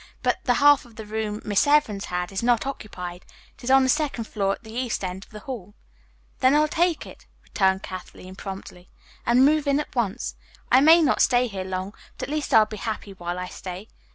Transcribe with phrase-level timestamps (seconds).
[0.23, 3.23] But the half of the room Miss Evans had is not occupied.
[3.59, 5.75] It is on the second floor at the east end of the hall."
[6.39, 8.89] "Then I'll take it," returned Kathleen promptly,
[9.27, 10.33] "and move in at once.
[10.71, 13.89] I may not stay here long, but at least I'll be happy while I stay.